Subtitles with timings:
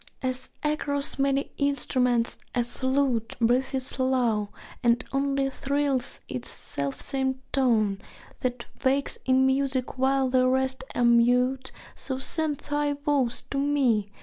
[0.23, 4.49] As across many instruments a flute Breathes low,
[4.81, 8.01] and only thrills its selfsame tone,
[8.39, 14.09] That wakes in music while the rest are mute, So send thy voice to me!